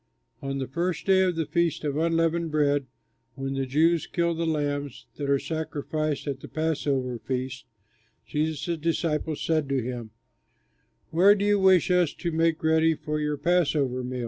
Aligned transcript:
On 0.41 0.57
the 0.57 0.65
first 0.65 1.05
day 1.05 1.21
of 1.21 1.35
the 1.35 1.45
Feast 1.45 1.83
of 1.83 1.95
Unleavened 1.95 2.49
Bread, 2.49 2.87
when 3.35 3.53
the 3.53 3.67
Jews 3.67 4.07
kill 4.07 4.33
the 4.33 4.47
lambs 4.47 5.05
that 5.17 5.29
are 5.29 5.37
sacrificed 5.37 6.25
at 6.25 6.39
the 6.39 6.47
Passover 6.47 7.19
Feast, 7.19 7.65
Jesus' 8.25 8.79
disciples 8.79 9.41
said 9.43 9.69
to 9.69 9.79
him, 9.83 10.09
"Where 11.11 11.35
do 11.35 11.45
you 11.45 11.59
wish 11.59 11.91
us 11.91 12.15
to 12.15 12.31
make 12.31 12.63
ready 12.63 12.95
for 12.95 13.19
your 13.19 13.37
passover 13.37 14.03
meal?" 14.03 14.19